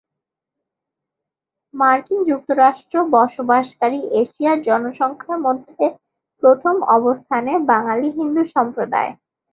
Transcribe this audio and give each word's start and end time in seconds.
মার্কিন 1.73 2.19
যুক্তরাষ্ট্র 2.29 2.95
বসবাসকারী 3.15 3.99
এশিয়ার 4.21 4.57
জনসংখ্যার 4.67 5.39
মধ্যে 5.45 5.83
প্রথম 6.43 6.75
অবস্থানে 6.97 7.51
বাঙালি 7.71 8.07
হিন্দু 8.17 8.41
সম্প্রদায়। 8.55 9.11